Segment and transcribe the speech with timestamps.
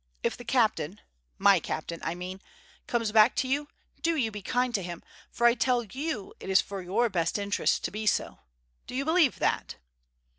[0.23, 3.67] If the captain—my captain I mean—comes back to you,
[4.01, 7.37] do you be kind to him, for I tell you it is for your best
[7.37, 8.39] interests to be so.
[8.87, 9.75] Do you believe that?"